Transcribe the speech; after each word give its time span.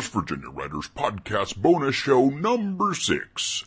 West 0.00 0.14
Virginia 0.14 0.48
Writers 0.48 0.88
Podcast 0.96 1.58
bonus 1.58 1.94
show 1.94 2.30
number 2.30 2.94
six. 2.94 3.66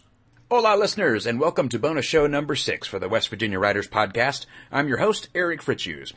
Hola, 0.50 0.75
listeners, 0.75 1.28
and 1.28 1.40
welcome 1.40 1.70
to 1.70 1.78
bonus 1.78 2.08
show 2.08 2.25
number 2.25 2.56
six 2.56 2.88
for 2.88 2.98
the 2.98 3.08
West 3.08 3.29
Virginia 3.29 3.59
Writers 3.59 3.88
Podcast. 3.88 4.47
I'm 4.71 4.88
your 4.88 4.97
host, 4.97 5.29
Eric 5.35 5.61
Fritzius. 5.61 6.13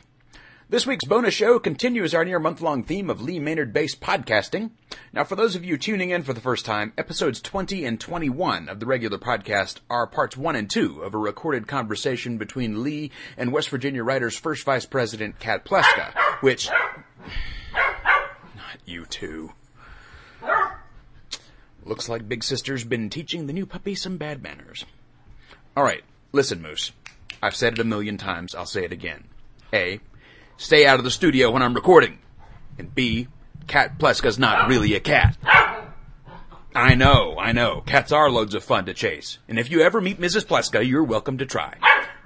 This 0.69 0.87
week's 0.87 1.05
bonus 1.05 1.35
show 1.35 1.59
continues 1.59 2.15
our 2.15 2.25
near 2.25 2.39
month 2.39 2.61
long 2.61 2.83
theme 2.83 3.11
of 3.11 3.21
Lee 3.21 3.37
Maynard 3.37 3.71
based 3.73 4.01
podcasting. 4.01 4.71
Now, 5.13 5.23
for 5.23 5.35
those 5.35 5.55
of 5.55 5.63
you 5.63 5.77
tuning 5.77 6.09
in 6.09 6.23
for 6.23 6.33
the 6.33 6.41
first 6.41 6.65
time, 6.65 6.93
episodes 6.97 7.39
20 7.39 7.85
and 7.85 7.99
21 7.99 8.69
of 8.69 8.79
the 8.79 8.87
regular 8.87 9.19
podcast 9.19 9.81
are 9.87 10.07
parts 10.07 10.35
1 10.35 10.55
and 10.55 10.67
2 10.67 11.03
of 11.03 11.13
a 11.13 11.19
recorded 11.19 11.67
conversation 11.67 12.39
between 12.39 12.81
Lee 12.81 13.11
and 13.37 13.53
West 13.53 13.69
Virginia 13.69 14.03
Writers' 14.03 14.35
first 14.35 14.65
vice 14.65 14.87
president, 14.87 15.37
Cat 15.37 15.63
Pleska, 15.63 16.11
which. 16.41 16.69
Not 18.55 18.79
you 18.83 19.05
two. 19.05 19.53
Looks 21.87 22.09
like 22.09 22.27
Big 22.27 22.43
Sister's 22.43 22.83
been 22.83 23.09
teaching 23.09 23.47
the 23.47 23.53
new 23.53 23.65
puppy 23.65 23.95
some 23.95 24.17
bad 24.17 24.43
manners. 24.43 24.83
Alright, 25.75 26.03
listen, 26.33 26.61
Moose. 26.61 26.91
I've 27.41 27.55
said 27.55 27.73
it 27.73 27.79
a 27.79 27.85
million 27.85 28.17
times, 28.17 28.53
I'll 28.53 28.65
say 28.65 28.83
it 28.83 28.91
again. 28.91 29.23
A. 29.71 30.01
Stay 30.57 30.85
out 30.85 30.99
of 30.99 31.05
the 31.05 31.11
studio 31.11 31.49
when 31.49 31.61
I'm 31.61 31.73
recording. 31.73 32.19
And 32.77 32.93
B. 32.93 33.29
Cat 33.67 33.97
Pleska's 33.99 34.37
not 34.37 34.67
really 34.67 34.95
a 34.95 34.99
cat. 34.99 35.37
I 36.75 36.93
know, 36.95 37.39
I 37.39 37.53
know. 37.53 37.83
Cats 37.85 38.11
are 38.11 38.29
loads 38.29 38.53
of 38.53 38.65
fun 38.65 38.85
to 38.87 38.93
chase. 38.93 39.37
And 39.47 39.57
if 39.57 39.71
you 39.71 39.79
ever 39.79 40.01
meet 40.01 40.19
Mrs. 40.19 40.45
Pleska, 40.45 40.85
you're 40.85 41.05
welcome 41.05 41.37
to 41.37 41.45
try. 41.45 41.75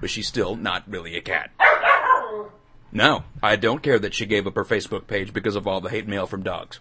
But 0.00 0.10
she's 0.10 0.26
still 0.26 0.56
not 0.56 0.82
really 0.88 1.16
a 1.16 1.20
cat. 1.20 1.50
No, 2.90 3.22
I 3.40 3.54
don't 3.54 3.82
care 3.82 4.00
that 4.00 4.12
she 4.12 4.26
gave 4.26 4.48
up 4.48 4.56
her 4.56 4.64
Facebook 4.64 5.06
page 5.06 5.32
because 5.32 5.54
of 5.54 5.68
all 5.68 5.80
the 5.80 5.88
hate 5.88 6.08
mail 6.08 6.26
from 6.26 6.42
dogs. 6.42 6.80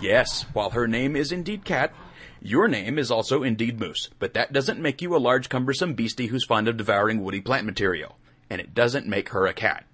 Yes, 0.00 0.42
while 0.52 0.70
her 0.70 0.86
name 0.86 1.16
is 1.16 1.32
indeed 1.32 1.64
Cat, 1.64 1.92
your 2.42 2.68
name 2.68 2.98
is 2.98 3.10
also 3.10 3.42
indeed 3.42 3.80
Moose, 3.80 4.10
but 4.18 4.34
that 4.34 4.52
doesn't 4.52 4.80
make 4.80 5.00
you 5.00 5.16
a 5.16 5.18
large 5.18 5.48
cumbersome 5.48 5.94
beastie 5.94 6.26
who's 6.26 6.44
fond 6.44 6.68
of 6.68 6.76
devouring 6.76 7.22
woody 7.22 7.40
plant 7.40 7.64
material. 7.64 8.18
And 8.50 8.60
it 8.60 8.74
doesn't 8.74 9.06
make 9.06 9.30
her 9.30 9.46
a 9.46 9.54
cat. 9.54 9.84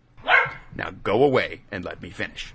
Now 0.74 0.90
go 0.90 1.22
away 1.22 1.62
and 1.70 1.84
let 1.84 2.02
me 2.02 2.10
finish. 2.10 2.52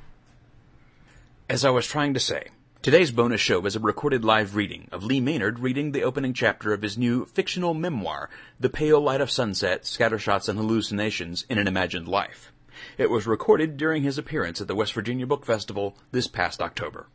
As 1.50 1.64
I 1.64 1.70
was 1.70 1.88
trying 1.88 2.14
to 2.14 2.20
say, 2.20 2.50
today's 2.82 3.12
bonus 3.12 3.42
show 3.42 3.66
is 3.66 3.76
a 3.76 3.80
recorded 3.80 4.26
live 4.26 4.56
reading 4.56 4.90
of 4.92 5.04
Lee 5.04 5.22
Maynard 5.22 5.60
reading 5.60 5.94
the 5.94 6.04
opening 6.04 6.34
chapter 6.34 6.74
of 6.74 6.82
his 6.82 6.98
new 6.98 7.26
fictional 7.26 7.74
memoir, 7.74 8.30
The 8.60 8.70
Pale 8.70 9.02
Light 9.02 9.22
of 9.22 9.32
Sunset, 9.32 9.84
Scattershots 9.84 10.50
and 10.50 10.60
Hallucinations 10.60 11.46
in 11.50 11.58
an 11.58 11.68
Imagined 11.68 12.08
Life. 12.08 12.52
It 12.98 13.10
was 13.10 13.26
recorded 13.26 13.78
during 13.78 14.04
his 14.04 14.18
appearance 14.18 14.62
at 14.62 14.68
the 14.68 14.76
West 14.76 14.94
Virginia 14.94 15.26
Book 15.26 15.46
Festival 15.46 15.98
this 16.12 16.28
past 16.28 16.62
October. 16.62 17.08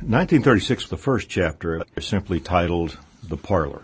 1936, 0.00 0.88
the 0.88 0.96
first 0.96 1.28
chapter, 1.28 1.82
is 1.96 2.06
simply 2.06 2.40
titled 2.40 2.98
The 3.22 3.36
Parlor. 3.36 3.82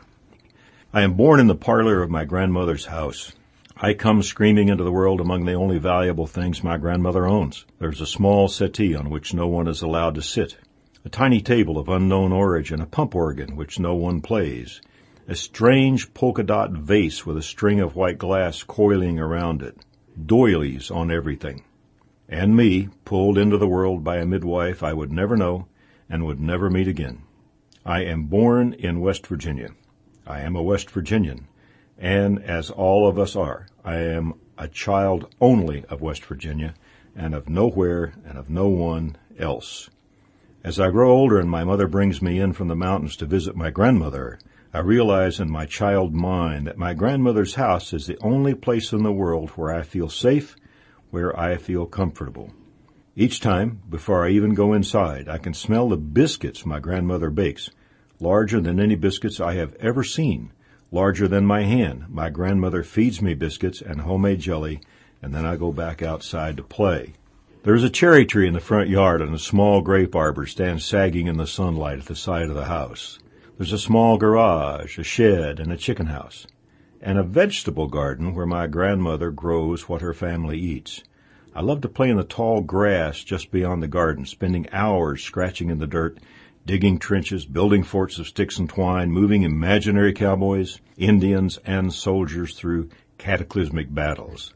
I 0.92 1.02
am 1.02 1.14
born 1.14 1.40
in 1.40 1.46
the 1.46 1.54
parlor 1.54 2.02
of 2.02 2.10
my 2.10 2.24
grandmother's 2.24 2.86
house. 2.86 3.32
I 3.76 3.94
come 3.94 4.22
screaming 4.22 4.68
into 4.68 4.84
the 4.84 4.92
world 4.92 5.20
among 5.20 5.44
the 5.44 5.54
only 5.54 5.78
valuable 5.78 6.26
things 6.26 6.64
my 6.64 6.76
grandmother 6.76 7.26
owns. 7.26 7.64
There's 7.78 8.00
a 8.00 8.06
small 8.06 8.48
settee 8.48 8.94
on 8.94 9.08
which 9.08 9.32
no 9.32 9.46
one 9.46 9.68
is 9.68 9.82
allowed 9.82 10.16
to 10.16 10.22
sit, 10.22 10.56
a 11.04 11.08
tiny 11.08 11.40
table 11.40 11.78
of 11.78 11.88
unknown 11.88 12.32
origin, 12.32 12.80
a 12.80 12.86
pump 12.86 13.14
organ 13.14 13.56
which 13.56 13.78
no 13.78 13.94
one 13.94 14.20
plays, 14.20 14.80
a 15.28 15.34
strange 15.34 16.12
polka 16.12 16.42
dot 16.42 16.72
vase 16.72 17.24
with 17.24 17.36
a 17.36 17.42
string 17.42 17.80
of 17.80 17.96
white 17.96 18.18
glass 18.18 18.62
coiling 18.64 19.18
around 19.18 19.62
it, 19.62 19.78
doilies 20.26 20.90
on 20.90 21.10
everything, 21.10 21.62
and 22.30 22.56
me 22.56 22.88
pulled 23.04 23.36
into 23.36 23.58
the 23.58 23.66
world 23.66 24.04
by 24.04 24.18
a 24.18 24.24
midwife 24.24 24.84
I 24.84 24.92
would 24.92 25.12
never 25.12 25.36
know 25.36 25.66
and 26.08 26.24
would 26.24 26.40
never 26.40 26.70
meet 26.70 26.86
again. 26.86 27.22
I 27.84 28.04
am 28.04 28.24
born 28.24 28.72
in 28.74 29.00
West 29.00 29.26
Virginia. 29.26 29.70
I 30.26 30.40
am 30.40 30.54
a 30.54 30.62
West 30.62 30.90
Virginian, 30.90 31.48
and 31.98 32.40
as 32.42 32.70
all 32.70 33.08
of 33.08 33.18
us 33.18 33.34
are, 33.34 33.66
I 33.84 33.96
am 33.96 34.34
a 34.56 34.68
child 34.68 35.34
only 35.40 35.84
of 35.86 36.00
West 36.00 36.24
Virginia 36.24 36.74
and 37.16 37.34
of 37.34 37.48
nowhere 37.48 38.12
and 38.24 38.38
of 38.38 38.48
no 38.48 38.68
one 38.68 39.16
else. 39.36 39.90
As 40.62 40.78
I 40.78 40.90
grow 40.90 41.10
older 41.10 41.40
and 41.40 41.50
my 41.50 41.64
mother 41.64 41.88
brings 41.88 42.22
me 42.22 42.38
in 42.38 42.52
from 42.52 42.68
the 42.68 42.76
mountains 42.76 43.16
to 43.16 43.26
visit 43.26 43.56
my 43.56 43.70
grandmother, 43.70 44.38
I 44.72 44.80
realize 44.80 45.40
in 45.40 45.50
my 45.50 45.66
child 45.66 46.14
mind 46.14 46.68
that 46.68 46.78
my 46.78 46.94
grandmother's 46.94 47.56
house 47.56 47.92
is 47.92 48.06
the 48.06 48.18
only 48.18 48.54
place 48.54 48.92
in 48.92 49.02
the 49.02 49.10
world 49.10 49.50
where 49.50 49.74
I 49.74 49.82
feel 49.82 50.08
safe, 50.08 50.54
where 51.10 51.38
I 51.38 51.56
feel 51.56 51.86
comfortable. 51.86 52.52
Each 53.16 53.40
time, 53.40 53.82
before 53.88 54.24
I 54.24 54.30
even 54.30 54.54
go 54.54 54.72
inside, 54.72 55.28
I 55.28 55.38
can 55.38 55.52
smell 55.52 55.88
the 55.88 55.96
biscuits 55.96 56.64
my 56.64 56.78
grandmother 56.78 57.30
bakes, 57.30 57.70
larger 58.20 58.60
than 58.60 58.78
any 58.78 58.94
biscuits 58.94 59.40
I 59.40 59.54
have 59.54 59.74
ever 59.76 60.04
seen, 60.04 60.52
larger 60.92 61.28
than 61.28 61.44
my 61.44 61.64
hand. 61.64 62.04
My 62.08 62.30
grandmother 62.30 62.82
feeds 62.82 63.20
me 63.20 63.34
biscuits 63.34 63.80
and 63.80 64.00
homemade 64.00 64.40
jelly, 64.40 64.80
and 65.22 65.34
then 65.34 65.44
I 65.44 65.56
go 65.56 65.72
back 65.72 66.02
outside 66.02 66.56
to 66.56 66.62
play. 66.62 67.14
There 67.62 67.74
is 67.74 67.84
a 67.84 67.90
cherry 67.90 68.24
tree 68.24 68.48
in 68.48 68.54
the 68.54 68.60
front 68.60 68.88
yard, 68.88 69.20
and 69.20 69.34
a 69.34 69.38
small 69.38 69.82
grape 69.82 70.14
arbor 70.16 70.46
stands 70.46 70.84
sagging 70.84 71.26
in 71.26 71.36
the 71.36 71.46
sunlight 71.46 71.98
at 71.98 72.06
the 72.06 72.16
side 72.16 72.48
of 72.48 72.54
the 72.54 72.64
house. 72.64 73.18
There's 73.58 73.72
a 73.74 73.78
small 73.78 74.16
garage, 74.16 74.98
a 74.98 75.02
shed, 75.02 75.60
and 75.60 75.70
a 75.70 75.76
chicken 75.76 76.06
house, 76.06 76.46
and 77.00 77.18
a 77.18 77.22
vegetable 77.22 77.86
garden 77.86 78.34
where 78.34 78.46
my 78.46 78.66
grandmother 78.66 79.30
grows 79.30 79.88
what 79.88 80.02
her 80.02 80.12
family 80.12 80.58
eats. 80.58 81.02
I 81.54 81.62
love 81.62 81.80
to 81.80 81.88
play 81.88 82.10
in 82.10 82.16
the 82.16 82.24
tall 82.24 82.60
grass 82.60 83.24
just 83.24 83.50
beyond 83.50 83.82
the 83.82 83.88
garden, 83.88 84.26
spending 84.26 84.68
hours 84.72 85.22
scratching 85.22 85.70
in 85.70 85.78
the 85.78 85.86
dirt, 85.86 86.18
digging 86.66 86.98
trenches, 86.98 87.46
building 87.46 87.82
forts 87.82 88.18
of 88.18 88.28
sticks 88.28 88.58
and 88.58 88.68
twine, 88.68 89.10
moving 89.10 89.42
imaginary 89.42 90.12
cowboys, 90.12 90.80
Indians, 90.96 91.58
and 91.64 91.92
soldiers 91.92 92.54
through 92.54 92.90
cataclysmic 93.18 93.92
battles. 93.92 94.54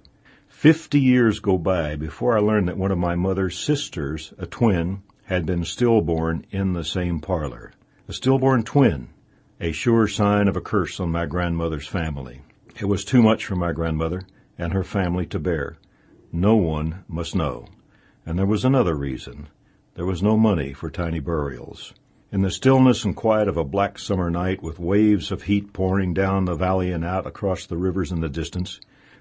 Fifty 0.48 1.00
years 1.00 1.40
go 1.40 1.58
by 1.58 1.96
before 1.96 2.36
I 2.36 2.40
learn 2.40 2.66
that 2.66 2.78
one 2.78 2.92
of 2.92 2.98
my 2.98 3.14
mother's 3.14 3.58
sisters, 3.58 4.32
a 4.38 4.46
twin, 4.46 5.02
had 5.24 5.44
been 5.44 5.64
stillborn 5.64 6.46
in 6.50 6.74
the 6.74 6.84
same 6.84 7.20
parlor. 7.20 7.72
A 8.06 8.12
stillborn 8.12 8.62
twin, 8.62 9.08
a 9.60 9.70
sure 9.70 10.08
sign 10.08 10.48
of 10.48 10.56
a 10.56 10.60
curse 10.60 10.98
on 10.98 11.12
my 11.12 11.26
grandmother's 11.26 11.86
family. 11.86 12.42
It 12.80 12.86
was 12.86 13.04
too 13.04 13.22
much 13.22 13.46
for 13.46 13.54
my 13.54 13.70
grandmother 13.70 14.22
and 14.58 14.72
her 14.72 14.82
family 14.82 15.26
to 15.26 15.38
bear. 15.38 15.76
No 16.32 16.56
one 16.56 17.04
must 17.06 17.36
know. 17.36 17.68
And 18.26 18.36
there 18.36 18.46
was 18.46 18.64
another 18.64 18.96
reason. 18.96 19.46
There 19.94 20.06
was 20.06 20.24
no 20.24 20.36
money 20.36 20.72
for 20.72 20.90
tiny 20.90 21.20
burials. 21.20 21.94
In 22.32 22.42
the 22.42 22.50
stillness 22.50 23.04
and 23.04 23.14
quiet 23.14 23.46
of 23.46 23.56
a 23.56 23.62
black 23.62 23.96
summer 23.96 24.28
night, 24.28 24.60
with 24.60 24.80
waves 24.80 25.30
of 25.30 25.44
heat 25.44 25.72
pouring 25.72 26.14
down 26.14 26.46
the 26.46 26.56
valley 26.56 26.90
and 26.90 27.04
out 27.04 27.24
across 27.24 27.64
the 27.64 27.76
rivers 27.76 28.10
in 28.10 28.20
the 28.20 28.28
distance, 28.28 28.80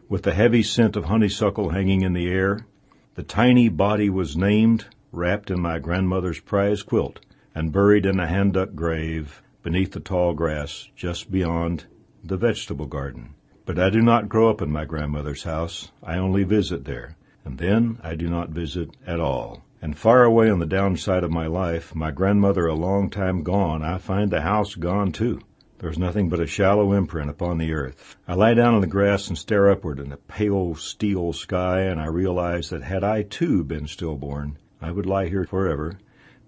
with 0.09 0.23
the 0.23 0.33
heavy 0.33 0.63
scent 0.63 0.95
of 0.95 1.05
honeysuckle 1.05 1.69
hanging 1.69 2.01
in 2.01 2.13
the 2.13 2.27
air, 2.27 2.65
the 3.13 3.21
tiny 3.21 3.69
body 3.69 4.09
was 4.09 4.35
named, 4.35 4.87
wrapped 5.11 5.51
in 5.51 5.61
my 5.61 5.77
grandmother's 5.77 6.39
prize 6.39 6.81
quilt, 6.81 7.19
and 7.53 7.71
buried 7.71 8.07
in 8.07 8.19
a 8.19 8.25
hand-dug 8.25 8.75
grave 8.75 9.43
beneath 9.63 9.93
the 9.93 9.99
tall 9.99 10.33
grass 10.33 10.89
just 10.95 11.31
beyond 11.31 11.85
the 12.23 12.37
vegetable 12.37 12.85
garden. 12.85 13.33
But 13.65 13.79
I 13.79 13.89
do 13.89 14.01
not 14.01 14.29
grow 14.29 14.49
up 14.49 14.61
in 14.61 14.71
my 14.71 14.85
grandmother's 14.85 15.43
house. 15.43 15.91
I 16.03 16.17
only 16.17 16.43
visit 16.43 16.85
there. 16.85 17.15
And 17.45 17.57
then 17.57 17.97
I 18.03 18.15
do 18.15 18.29
not 18.29 18.49
visit 18.49 18.89
at 19.07 19.19
all. 19.19 19.63
And 19.81 19.97
far 19.97 20.23
away 20.23 20.49
on 20.49 20.59
the 20.59 20.65
downside 20.65 21.23
of 21.23 21.31
my 21.31 21.47
life, 21.47 21.95
my 21.95 22.11
grandmother 22.11 22.67
a 22.67 22.73
long 22.73 23.09
time 23.09 23.43
gone, 23.43 23.83
I 23.83 23.97
find 23.97 24.31
the 24.31 24.41
house 24.41 24.75
gone 24.75 25.11
too. 25.11 25.41
There's 25.79 25.97
nothing 25.97 26.29
but 26.29 26.39
a 26.39 26.47
shallow 26.47 26.93
imprint 26.93 27.29
upon 27.29 27.57
the 27.57 27.73
earth. 27.73 28.15
I 28.25 28.35
lie 28.35 28.53
down 28.53 28.75
on 28.75 28.79
the 28.79 28.87
grass 28.87 29.27
and 29.27 29.37
stare 29.37 29.69
upward 29.69 29.99
in 29.99 30.09
the 30.09 30.15
pale 30.15 30.75
steel 30.75 31.33
sky, 31.33 31.81
and 31.81 31.99
I 31.99 32.05
realize 32.05 32.69
that 32.69 32.83
had 32.83 33.03
I 33.03 33.23
too 33.23 33.65
been 33.65 33.87
stillborn, 33.87 34.57
I 34.81 34.91
would 34.91 35.05
lie 35.05 35.27
here 35.27 35.43
forever, 35.43 35.99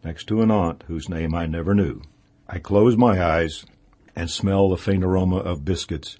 next 0.03 0.25
to 0.27 0.41
an 0.41 0.51
aunt 0.51 0.85
whose 0.87 1.09
name 1.09 1.35
I 1.35 1.45
never 1.45 1.75
knew. 1.75 2.01
I 2.47 2.59
close 2.59 2.95
my 2.95 3.23
eyes 3.23 3.65
and 4.15 4.29
smell 4.29 4.69
the 4.69 4.77
faint 4.77 5.03
aroma 5.03 5.37
of 5.37 5.65
biscuits 5.65 6.17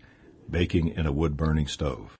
baking 0.49 0.87
in 0.89 1.05
a 1.05 1.11
wood 1.11 1.37
burning 1.37 1.67
stove. 1.67 2.11